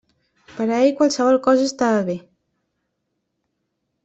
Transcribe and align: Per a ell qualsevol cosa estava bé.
Per 0.55 0.65
a 0.69 0.79
ell 0.85 0.95
qualsevol 1.01 1.37
cosa 1.49 1.67
estava 1.73 2.01
bé. 2.09 2.17